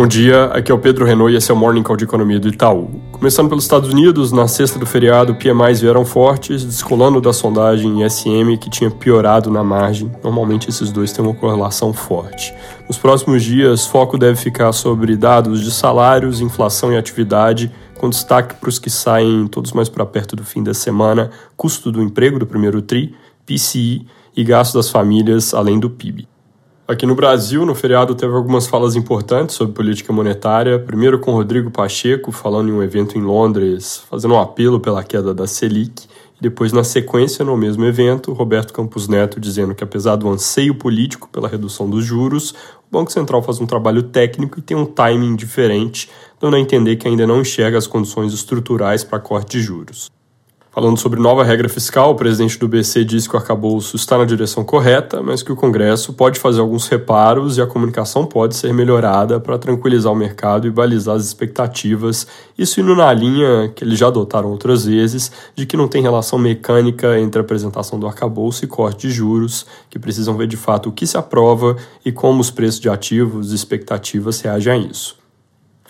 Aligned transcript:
Bom 0.00 0.06
dia, 0.06 0.44
aqui 0.46 0.72
é 0.72 0.74
o 0.74 0.78
Pedro 0.78 1.04
Renault 1.04 1.30
e 1.30 1.36
esse 1.36 1.50
é 1.50 1.54
o 1.54 1.56
Morning 1.58 1.82
Call 1.82 1.94
de 1.94 2.04
Economia 2.04 2.40
do 2.40 2.48
Itaú. 2.48 2.88
Começando 3.12 3.50
pelos 3.50 3.64
Estados 3.64 3.92
Unidos, 3.92 4.32
na 4.32 4.48
sexta 4.48 4.78
do 4.78 4.86
feriado, 4.86 5.34
PMIs 5.34 5.82
vieram 5.82 6.06
fortes, 6.06 6.64
descolando 6.64 7.20
da 7.20 7.34
sondagem 7.34 8.02
ISM 8.02 8.56
que 8.58 8.70
tinha 8.70 8.90
piorado 8.90 9.50
na 9.50 9.62
margem. 9.62 10.10
Normalmente 10.24 10.70
esses 10.70 10.90
dois 10.90 11.12
têm 11.12 11.22
uma 11.22 11.34
correlação 11.34 11.92
forte. 11.92 12.54
Nos 12.88 12.96
próximos 12.96 13.44
dias, 13.44 13.84
foco 13.84 14.16
deve 14.16 14.36
ficar 14.36 14.72
sobre 14.72 15.14
dados 15.18 15.60
de 15.60 15.70
salários, 15.70 16.40
inflação 16.40 16.90
e 16.90 16.96
atividade, 16.96 17.70
com 17.98 18.08
destaque 18.08 18.54
para 18.54 18.70
os 18.70 18.78
que 18.78 18.88
saem 18.88 19.46
todos 19.48 19.74
mais 19.74 19.90
para 19.90 20.06
perto 20.06 20.34
do 20.34 20.44
fim 20.44 20.62
da 20.62 20.72
semana, 20.72 21.30
custo 21.58 21.92
do 21.92 22.00
emprego 22.00 22.38
do 22.38 22.46
primeiro 22.46 22.80
TRI, 22.80 23.14
PCI 23.44 24.06
e 24.34 24.42
gasto 24.44 24.72
das 24.78 24.88
famílias, 24.88 25.52
além 25.52 25.78
do 25.78 25.90
PIB. 25.90 26.29
Aqui 26.90 27.06
no 27.06 27.14
Brasil, 27.14 27.64
no 27.64 27.72
feriado, 27.72 28.16
teve 28.16 28.34
algumas 28.34 28.66
falas 28.66 28.96
importantes 28.96 29.54
sobre 29.54 29.72
política 29.72 30.12
monetária. 30.12 30.76
Primeiro 30.76 31.20
com 31.20 31.30
Rodrigo 31.30 31.70
Pacheco, 31.70 32.32
falando 32.32 32.68
em 32.68 32.72
um 32.72 32.82
evento 32.82 33.16
em 33.16 33.22
Londres, 33.22 34.02
fazendo 34.10 34.34
um 34.34 34.40
apelo 34.40 34.80
pela 34.80 35.04
queda 35.04 35.32
da 35.32 35.46
Selic. 35.46 36.08
E 36.36 36.42
depois, 36.42 36.72
na 36.72 36.82
sequência, 36.82 37.44
no 37.44 37.56
mesmo 37.56 37.84
evento, 37.84 38.32
Roberto 38.32 38.72
Campos 38.72 39.06
Neto 39.06 39.38
dizendo 39.38 39.72
que, 39.72 39.84
apesar 39.84 40.16
do 40.16 40.28
anseio 40.28 40.74
político 40.74 41.28
pela 41.28 41.46
redução 41.46 41.88
dos 41.88 42.04
juros, 42.04 42.50
o 42.50 42.90
Banco 42.90 43.12
Central 43.12 43.40
faz 43.40 43.60
um 43.60 43.66
trabalho 43.66 44.02
técnico 44.02 44.58
e 44.58 44.62
tem 44.62 44.76
um 44.76 44.84
timing 44.84 45.36
diferente, 45.36 46.10
dando 46.40 46.56
a 46.56 46.58
entender 46.58 46.96
que 46.96 47.06
ainda 47.06 47.24
não 47.24 47.40
enxerga 47.40 47.78
as 47.78 47.86
condições 47.86 48.32
estruturais 48.32 49.04
para 49.04 49.20
corte 49.20 49.58
de 49.58 49.62
juros. 49.62 50.10
Falando 50.72 50.96
sobre 50.96 51.18
nova 51.18 51.42
regra 51.42 51.68
fiscal, 51.68 52.12
o 52.12 52.14
presidente 52.14 52.56
do 52.56 52.68
BC 52.68 53.04
disse 53.04 53.28
que 53.28 53.34
o 53.34 53.38
arcabouço 53.40 53.96
está 53.96 54.16
na 54.16 54.24
direção 54.24 54.62
correta, 54.62 55.20
mas 55.20 55.42
que 55.42 55.50
o 55.50 55.56
Congresso 55.56 56.12
pode 56.12 56.38
fazer 56.38 56.60
alguns 56.60 56.86
reparos 56.86 57.58
e 57.58 57.60
a 57.60 57.66
comunicação 57.66 58.24
pode 58.24 58.54
ser 58.54 58.72
melhorada 58.72 59.40
para 59.40 59.58
tranquilizar 59.58 60.12
o 60.12 60.14
mercado 60.14 60.68
e 60.68 60.70
balizar 60.70 61.16
as 61.16 61.24
expectativas, 61.24 62.24
isso 62.56 62.80
indo 62.80 62.94
na 62.94 63.12
linha 63.12 63.72
que 63.74 63.82
eles 63.82 63.98
já 63.98 64.06
adotaram 64.06 64.48
outras 64.48 64.84
vezes, 64.84 65.32
de 65.56 65.66
que 65.66 65.76
não 65.76 65.88
tem 65.88 66.02
relação 66.02 66.38
mecânica 66.38 67.18
entre 67.18 67.40
a 67.40 67.42
apresentação 67.42 67.98
do 67.98 68.06
arcabouço 68.06 68.64
e 68.64 68.68
corte 68.68 69.08
de 69.08 69.12
juros, 69.12 69.66
que 69.90 69.98
precisam 69.98 70.36
ver 70.36 70.46
de 70.46 70.56
fato 70.56 70.88
o 70.88 70.92
que 70.92 71.04
se 71.04 71.16
aprova 71.16 71.76
e 72.04 72.12
como 72.12 72.40
os 72.40 72.50
preços 72.52 72.78
de 72.78 72.88
ativos 72.88 73.50
e 73.50 73.56
expectativas 73.56 74.40
reagem 74.40 74.72
a 74.72 74.76
isso. 74.76 75.19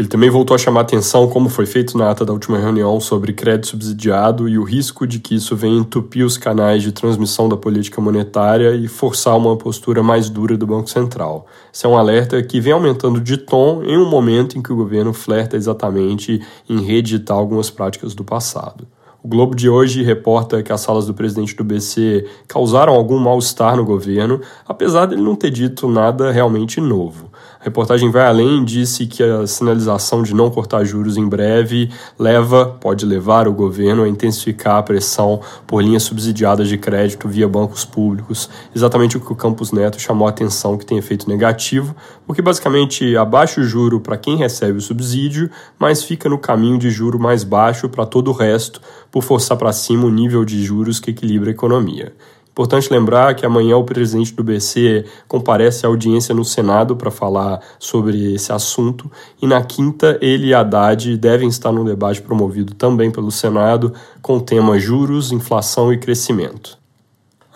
Ele 0.00 0.08
também 0.08 0.30
voltou 0.30 0.54
a 0.54 0.58
chamar 0.58 0.80
atenção, 0.80 1.28
como 1.28 1.50
foi 1.50 1.66
feito 1.66 1.98
na 1.98 2.10
ata 2.10 2.24
da 2.24 2.32
última 2.32 2.56
reunião, 2.56 2.98
sobre 2.98 3.34
crédito 3.34 3.66
subsidiado 3.66 4.48
e 4.48 4.56
o 4.56 4.64
risco 4.64 5.06
de 5.06 5.18
que 5.18 5.34
isso 5.34 5.54
venha 5.54 5.78
entupir 5.78 6.24
os 6.24 6.38
canais 6.38 6.82
de 6.82 6.90
transmissão 6.90 7.50
da 7.50 7.54
política 7.54 8.00
monetária 8.00 8.74
e 8.74 8.88
forçar 8.88 9.36
uma 9.36 9.58
postura 9.58 10.02
mais 10.02 10.30
dura 10.30 10.56
do 10.56 10.66
Banco 10.66 10.88
Central. 10.88 11.46
Esse 11.70 11.84
é 11.84 11.88
um 11.90 11.98
alerta 11.98 12.42
que 12.42 12.62
vem 12.62 12.72
aumentando 12.72 13.20
de 13.20 13.36
tom 13.36 13.82
em 13.82 13.98
um 13.98 14.08
momento 14.08 14.56
em 14.56 14.62
que 14.62 14.72
o 14.72 14.76
governo 14.76 15.12
flerta 15.12 15.54
exatamente 15.54 16.40
em 16.66 16.80
reeditar 16.80 17.36
algumas 17.36 17.68
práticas 17.68 18.14
do 18.14 18.24
passado. 18.24 18.88
O 19.22 19.28
Globo 19.28 19.54
de 19.54 19.68
hoje 19.68 20.02
reporta 20.02 20.62
que 20.62 20.72
as 20.72 20.80
salas 20.80 21.06
do 21.06 21.12
presidente 21.12 21.54
do 21.54 21.62
BC 21.62 22.26
causaram 22.48 22.94
algum 22.94 23.18
mal-estar 23.18 23.76
no 23.76 23.84
governo, 23.84 24.40
apesar 24.66 25.04
dele 25.04 25.20
não 25.20 25.36
ter 25.36 25.50
dito 25.50 25.86
nada 25.88 26.30
realmente 26.30 26.80
novo. 26.80 27.30
A 27.60 27.64
reportagem 27.64 28.10
vai 28.10 28.26
além 28.26 28.62
e 28.62 28.64
disse 28.64 29.06
que 29.06 29.22
a 29.22 29.46
sinalização 29.46 30.22
de 30.22 30.34
não 30.34 30.50
cortar 30.50 30.82
juros 30.84 31.18
em 31.18 31.28
breve 31.28 31.90
leva, 32.18 32.64
pode 32.80 33.04
levar 33.04 33.46
o 33.46 33.52
governo 33.52 34.04
a 34.04 34.08
intensificar 34.08 34.76
a 34.76 34.82
pressão 34.82 35.42
por 35.66 35.82
linhas 35.82 36.04
subsidiadas 36.04 36.70
de 36.70 36.78
crédito 36.78 37.28
via 37.28 37.46
bancos 37.46 37.84
públicos, 37.84 38.48
exatamente 38.74 39.18
o 39.18 39.20
que 39.20 39.30
o 39.30 39.36
Campos 39.36 39.72
Neto 39.72 40.00
chamou 40.00 40.26
a 40.26 40.30
atenção 40.30 40.78
que 40.78 40.86
tem 40.86 40.96
efeito 40.96 41.28
negativo, 41.28 41.94
porque 42.26 42.40
basicamente 42.40 43.14
abaixa 43.14 43.60
o 43.60 43.64
juro 43.64 44.00
para 44.00 44.16
quem 44.16 44.36
recebe 44.36 44.78
o 44.78 44.80
subsídio, 44.80 45.50
mas 45.78 46.02
fica 46.02 46.30
no 46.30 46.38
caminho 46.38 46.78
de 46.78 46.90
juro 46.90 47.18
mais 47.18 47.44
baixo 47.44 47.90
para 47.90 48.06
todo 48.06 48.28
o 48.28 48.34
resto, 48.34 48.80
por 49.10 49.22
forçar 49.22 49.56
para 49.56 49.72
cima 49.72 50.04
o 50.04 50.10
nível 50.10 50.44
de 50.44 50.62
juros 50.62 51.00
que 51.00 51.10
equilibra 51.10 51.50
a 51.50 51.52
economia. 51.52 52.12
Importante 52.50 52.92
lembrar 52.92 53.34
que 53.34 53.46
amanhã 53.46 53.76
o 53.76 53.84
presidente 53.84 54.34
do 54.34 54.42
BC 54.42 55.04
comparece 55.28 55.86
à 55.86 55.88
audiência 55.88 56.34
no 56.34 56.44
Senado 56.44 56.96
para 56.96 57.10
falar 57.10 57.60
sobre 57.78 58.34
esse 58.34 58.52
assunto, 58.52 59.10
e 59.40 59.46
na 59.46 59.62
quinta 59.62 60.18
ele 60.20 60.48
e 60.48 60.54
Haddad 60.54 61.16
devem 61.16 61.48
estar 61.48 61.70
num 61.70 61.84
debate 61.84 62.20
promovido 62.20 62.74
também 62.74 63.10
pelo 63.10 63.30
Senado 63.30 63.94
com 64.20 64.36
o 64.36 64.40
tema 64.40 64.78
juros, 64.78 65.30
inflação 65.30 65.92
e 65.92 65.98
crescimento. 65.98 66.79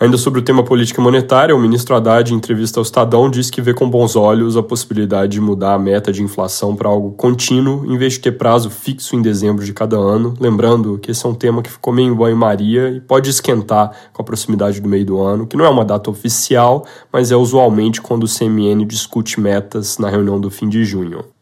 Ainda 0.05 0.19
sobre 0.19 0.39
o 0.39 0.43
tema 0.43 0.61
política 0.61 1.01
monetária, 1.01 1.55
o 1.55 1.59
ministro 1.59 1.95
Haddad, 1.95 2.31
em 2.31 2.37
entrevista 2.37 2.79
ao 2.79 2.83
Estadão, 2.83 3.27
disse 3.27 3.51
que 3.51 3.59
vê 3.59 3.73
com 3.73 3.89
bons 3.89 4.15
olhos 4.15 4.55
a 4.55 4.61
possibilidade 4.61 5.31
de 5.31 5.41
mudar 5.41 5.73
a 5.73 5.79
meta 5.79 6.11
de 6.11 6.21
inflação 6.21 6.75
para 6.75 6.87
algo 6.87 7.13
contínuo, 7.13 7.91
em 7.91 7.97
vez 7.97 8.13
de 8.13 8.19
ter 8.19 8.33
prazo 8.33 8.69
fixo 8.69 9.15
em 9.15 9.21
dezembro 9.23 9.65
de 9.65 9.73
cada 9.73 9.97
ano. 9.97 10.35
Lembrando 10.39 10.99
que 10.99 11.09
esse 11.09 11.25
é 11.25 11.29
um 11.29 11.33
tema 11.33 11.63
que 11.63 11.71
ficou 11.71 11.91
meio 11.91 12.13
em 12.13 12.15
banho-maria 12.15 12.89
e 12.89 13.01
pode 13.01 13.31
esquentar 13.31 13.89
com 14.13 14.21
a 14.21 14.25
proximidade 14.25 14.79
do 14.79 14.87
meio 14.87 15.07
do 15.07 15.19
ano, 15.19 15.47
que 15.47 15.57
não 15.57 15.65
é 15.65 15.69
uma 15.69 15.83
data 15.83 16.07
oficial, 16.11 16.85
mas 17.11 17.31
é 17.31 17.35
usualmente 17.35 17.99
quando 17.99 18.25
o 18.25 18.29
CMN 18.29 18.85
discute 18.85 19.39
metas 19.39 19.97
na 19.97 20.07
reunião 20.07 20.39
do 20.39 20.51
fim 20.51 20.69
de 20.69 20.85
junho. 20.85 21.34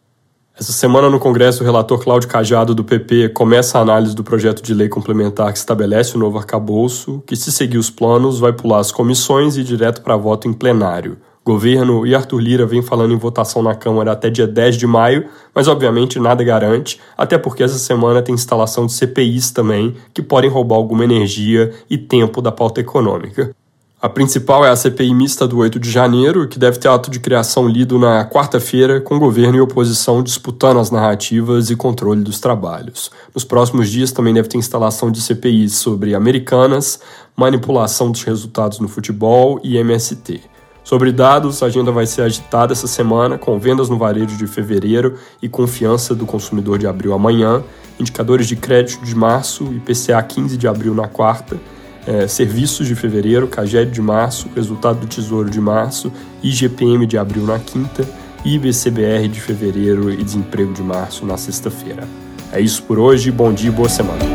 Essa 0.55 0.71
semana 0.71 1.09
no 1.09 1.19
Congresso, 1.19 1.63
o 1.63 1.65
relator 1.65 1.99
Cláudio 1.99 2.29
Cajado, 2.29 2.75
do 2.75 2.83
PP, 2.83 3.29
começa 3.29 3.79
a 3.79 3.81
análise 3.81 4.15
do 4.15 4.23
projeto 4.23 4.61
de 4.61 4.71
lei 4.71 4.87
complementar 4.87 5.51
que 5.51 5.57
estabelece 5.57 6.15
o 6.15 6.19
novo 6.19 6.37
arcabouço, 6.37 7.23
que, 7.25 7.35
se 7.35 7.51
seguir 7.51 7.79
os 7.79 7.89
planos, 7.89 8.39
vai 8.39 8.53
pular 8.53 8.77
as 8.77 8.91
comissões 8.91 9.57
e 9.57 9.63
direto 9.63 10.03
para 10.03 10.15
voto 10.15 10.47
em 10.47 10.53
plenário. 10.53 11.17
Governo 11.43 12.05
e 12.05 12.13
Arthur 12.13 12.39
Lira 12.39 12.65
vem 12.67 12.83
falando 12.83 13.15
em 13.15 13.17
votação 13.17 13.63
na 13.63 13.73
Câmara 13.73 14.11
até 14.11 14.29
dia 14.29 14.45
10 14.45 14.77
de 14.77 14.85
maio, 14.85 15.25
mas 15.55 15.67
obviamente 15.67 16.19
nada 16.19 16.43
garante, 16.43 16.99
até 17.17 17.35
porque 17.35 17.63
essa 17.63 17.79
semana 17.79 18.21
tem 18.21 18.35
instalação 18.35 18.85
de 18.85 18.93
CPIs 18.93 19.49
também, 19.49 19.95
que 20.13 20.21
podem 20.21 20.51
roubar 20.51 20.75
alguma 20.75 21.03
energia 21.03 21.73
e 21.89 21.97
tempo 21.97 22.43
da 22.43 22.51
pauta 22.51 22.79
econômica. 22.79 23.55
A 24.03 24.09
principal 24.09 24.65
é 24.65 24.69
a 24.69 24.75
CPI 24.75 25.13
mista 25.13 25.47
do 25.47 25.59
8 25.59 25.79
de 25.79 25.89
janeiro, 25.89 26.45
que 26.45 26.59
deve 26.59 26.77
ter 26.77 26.89
ato 26.89 27.09
de 27.09 27.21
criação 27.21 27.65
lido 27.65 27.97
na 27.97 28.25
quarta-feira, 28.25 28.99
com 28.99 29.17
governo 29.17 29.55
e 29.55 29.61
oposição 29.61 30.21
disputando 30.21 30.77
as 30.77 30.91
narrativas 30.91 31.69
e 31.69 31.75
controle 31.77 32.21
dos 32.21 32.37
trabalhos. 32.37 33.09
Nos 33.33 33.45
próximos 33.45 33.89
dias 33.89 34.11
também 34.11 34.33
deve 34.33 34.49
ter 34.49 34.57
instalação 34.57 35.09
de 35.09 35.21
CPIs 35.21 35.75
sobre 35.75 36.13
americanas, 36.15 36.99
manipulação 37.33 38.11
dos 38.11 38.23
resultados 38.23 38.77
no 38.81 38.89
futebol 38.89 39.57
e 39.63 39.77
MST. 39.77 40.41
Sobre 40.83 41.13
dados, 41.13 41.63
a 41.63 41.67
agenda 41.67 41.89
vai 41.89 42.05
ser 42.05 42.23
agitada 42.23 42.73
essa 42.73 42.87
semana, 42.87 43.37
com 43.37 43.57
vendas 43.57 43.87
no 43.87 43.97
varejo 43.97 44.35
de 44.35 44.47
fevereiro 44.47 45.17
e 45.41 45.47
confiança 45.47 46.13
do 46.13 46.25
consumidor 46.25 46.77
de 46.77 46.85
abril 46.85 47.13
amanhã, 47.13 47.63
indicadores 47.97 48.47
de 48.47 48.57
crédito 48.57 49.05
de 49.05 49.15
março 49.15 49.63
e 49.71 49.79
PCA 49.79 50.21
15 50.21 50.57
de 50.57 50.67
abril 50.67 50.93
na 50.93 51.07
quarta 51.07 51.57
é, 52.05 52.27
serviços 52.27 52.87
de 52.87 52.95
fevereiro, 52.95 53.47
CAGED 53.47 53.91
de 53.91 54.01
março, 54.01 54.49
resultado 54.55 55.01
do 55.01 55.07
Tesouro 55.07 55.49
de 55.49 55.59
março, 55.59 56.11
IGPM 56.41 57.05
de 57.05 57.17
abril 57.17 57.45
na 57.45 57.59
quinta, 57.59 58.07
IBCBR 58.43 59.27
de 59.27 59.39
fevereiro 59.39 60.11
e 60.11 60.23
desemprego 60.23 60.73
de 60.73 60.81
março 60.81 61.25
na 61.25 61.37
sexta-feira. 61.37 62.07
É 62.51 62.59
isso 62.59 62.83
por 62.83 62.99
hoje, 62.99 63.31
bom 63.31 63.53
dia 63.53 63.69
e 63.69 63.71
boa 63.71 63.89
semana. 63.89 64.32